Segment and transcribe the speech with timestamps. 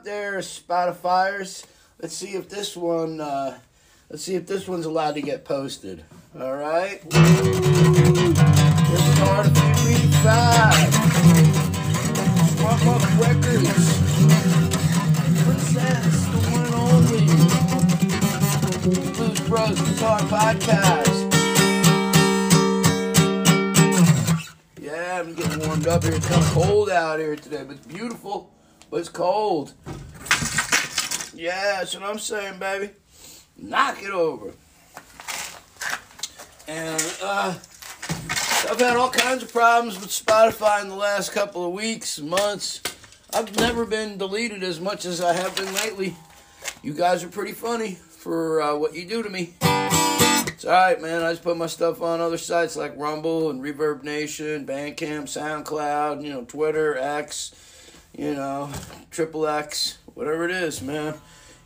[0.00, 1.66] up there, Spotifyers?
[2.00, 3.20] Let's see if this one.
[3.20, 3.58] Uh,
[4.08, 6.02] let's see if this one's allowed to get posted.
[6.40, 7.02] All right.
[7.10, 7.44] This is
[9.18, 9.50] to
[9.84, 10.94] beat five.
[12.56, 13.98] Swamp Up Records
[15.44, 17.20] presents the one and only
[19.12, 21.18] Blues Bros Guitar Podcast.
[24.80, 26.14] Yeah, I'm getting warmed up here.
[26.14, 28.50] It's kind of cold out here today, but it's beautiful,
[28.90, 29.72] but it's cold.
[31.34, 32.90] Yeah, that's what I'm saying, baby.
[33.56, 34.52] Knock it over.
[36.66, 37.54] And uh,
[38.68, 42.82] I've had all kinds of problems with Spotify in the last couple of weeks, months.
[43.32, 46.16] I've never been deleted as much as I have been lately.
[46.82, 49.54] You guys are pretty funny for uh, what you do to me.
[49.62, 51.22] It's alright, man.
[51.22, 56.22] I just put my stuff on other sites like Rumble and Reverb Nation, Bandcamp, SoundCloud,
[56.22, 57.54] you know, Twitter, X,
[58.16, 58.70] you know,
[59.10, 61.14] Triple X, whatever it is, man.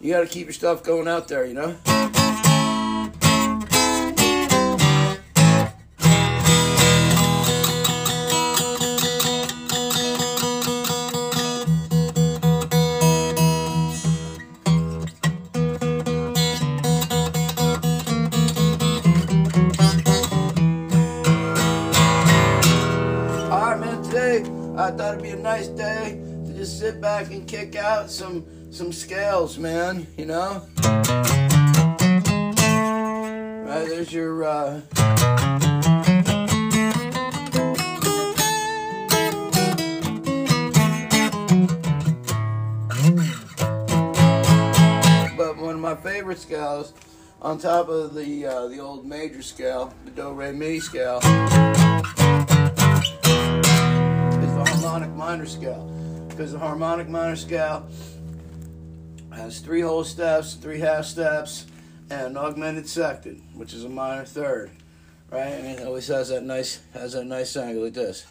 [0.00, 2.49] You got to keep your stuff going out there, you know?
[27.00, 30.62] Back and kick out some some scales, man, you know?
[33.64, 34.82] Right, there's your uh
[45.36, 46.92] But one of my favorite scales
[47.40, 51.22] on top of the uh, the old major scale, the do re mi scale, is
[54.52, 55.99] the harmonic minor scale.
[56.30, 57.86] Because the harmonic minor scale
[59.34, 61.66] has three whole steps, three half steps,
[62.08, 64.70] and an augmented second, which is a minor third.
[65.30, 65.48] Right?
[65.48, 68.26] And it always has that nice has that nice angle like this.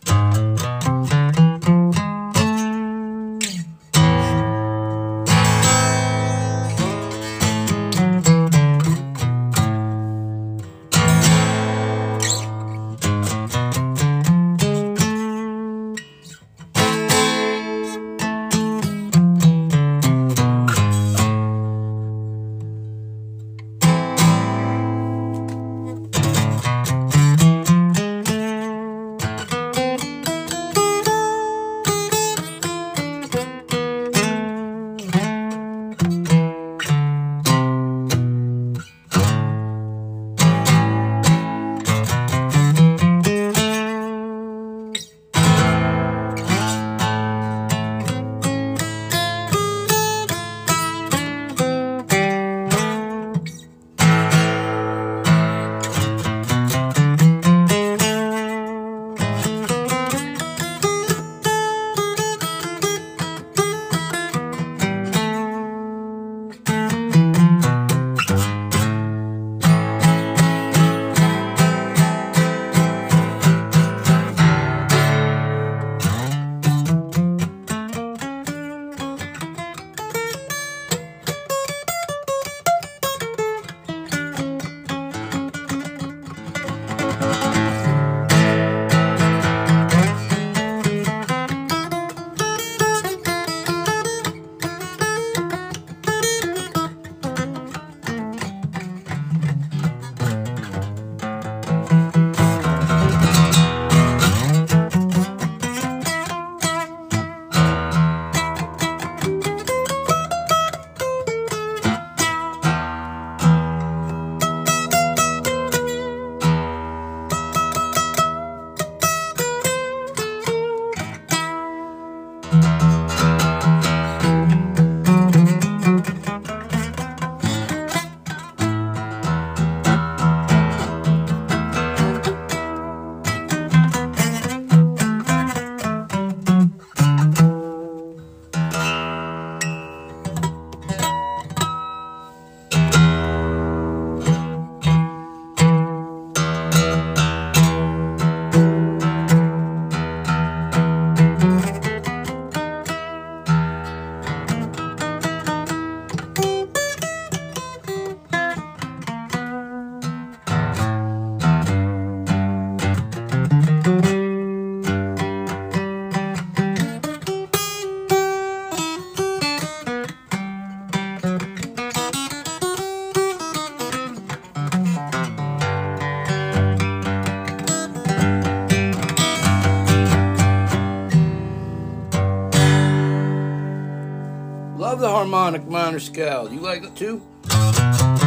[186.00, 186.52] Scale.
[186.52, 188.19] You like it too?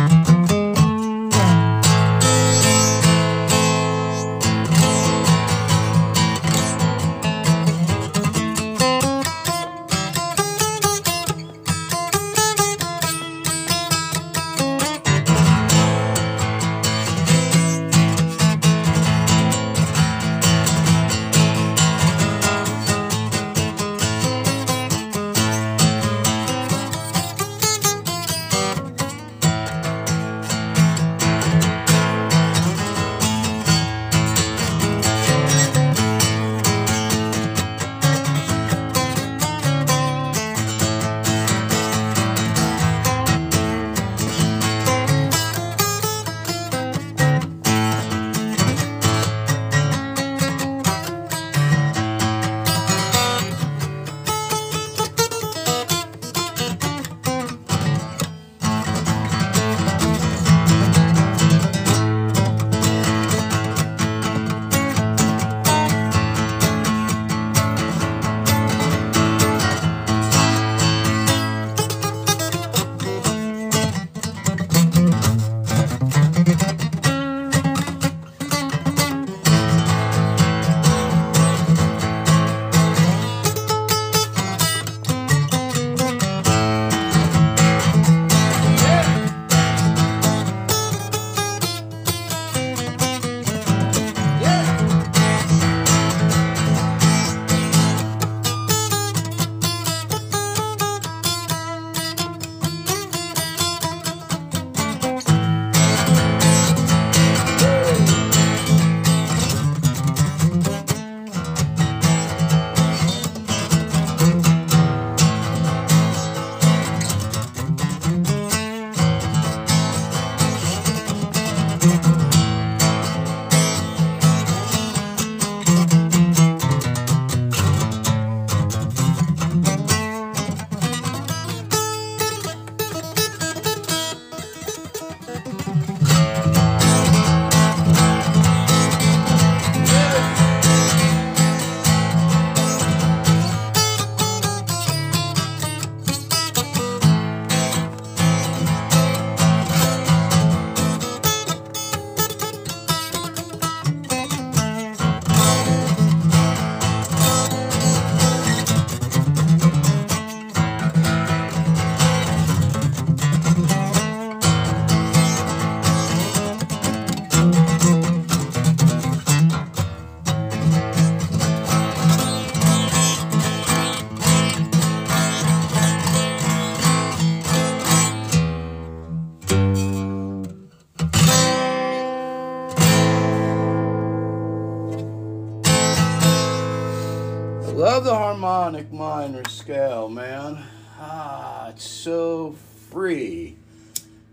[187.75, 190.62] Love the harmonic minor scale, man.
[190.99, 192.55] Ah, it's so
[192.91, 193.57] free.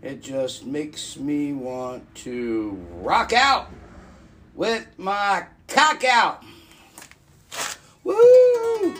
[0.02, 3.70] It just makes me want to rock out
[4.54, 6.44] with my cock out.
[8.04, 8.94] Woo!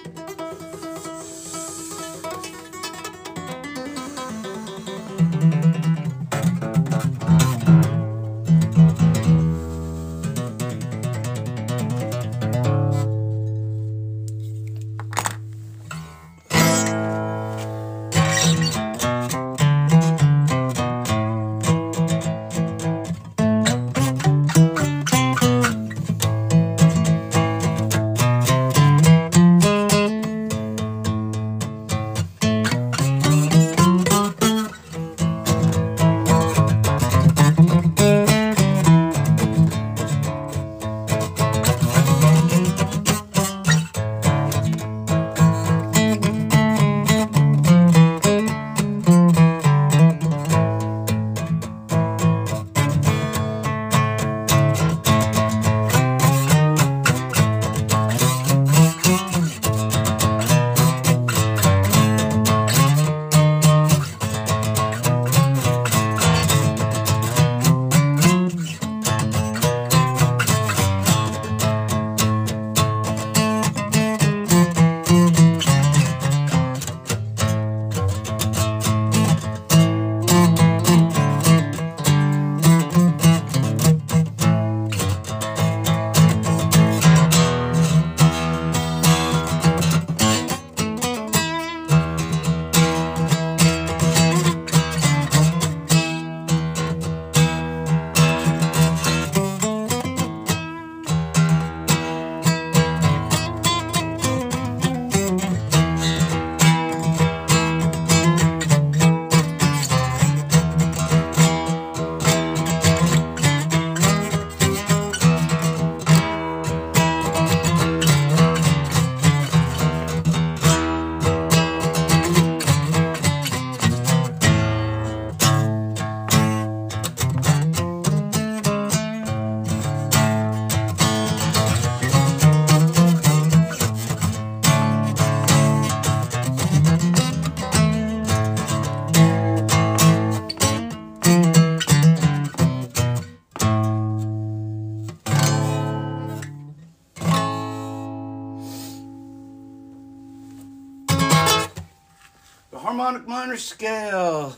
[153.61, 154.57] Scale.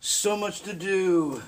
[0.00, 1.42] So much to do,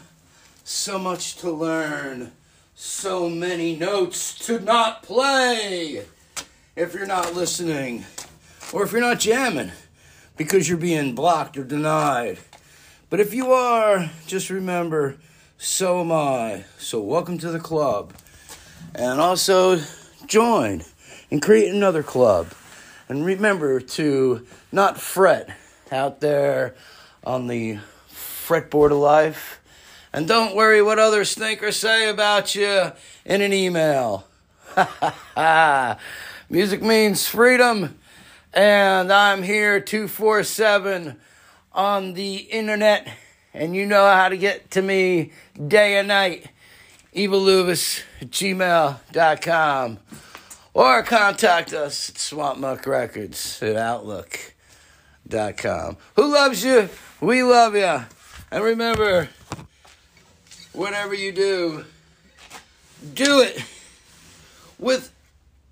[0.65, 2.33] so much to learn,
[2.75, 6.05] so many notes to not play.
[6.75, 8.05] If you're not listening,
[8.73, 9.73] or if you're not jamming
[10.37, 12.39] because you're being blocked or denied.
[13.09, 15.17] But if you are, just remember,
[15.59, 16.65] so am I.
[16.79, 18.13] So welcome to the club.
[18.95, 19.81] And also
[20.27, 20.83] join
[21.31, 22.49] and create another club.
[23.09, 25.51] And remember to not fret
[25.91, 26.75] out there
[27.25, 27.79] on the
[28.11, 29.61] fretboard of life.
[30.13, 32.93] And don't worry what others think or say about you
[33.25, 34.27] in an email.
[36.49, 37.99] Music means freedom.
[38.53, 41.19] And I'm here 247
[41.73, 43.09] on the internet.
[43.53, 45.33] And you know how to get to me
[45.67, 46.47] day and night.
[47.15, 49.99] EvilLuvis gmail.com.
[50.75, 53.77] Or contact us at Swamp Muck Records at
[55.33, 55.97] Outlook.com.
[56.15, 56.89] Who loves you?
[57.21, 58.05] We love you.
[58.51, 59.29] And remember,
[60.73, 61.85] whatever you do,
[63.15, 63.63] do it
[64.79, 65.13] with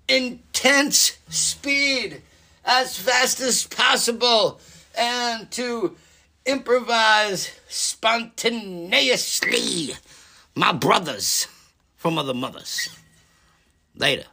[0.07, 2.21] intense speed
[2.63, 4.59] as fast as possible
[4.97, 5.95] and to
[6.45, 9.95] improvise spontaneously.
[10.55, 11.47] My brothers
[11.97, 12.89] from other mothers.
[13.95, 14.25] Later.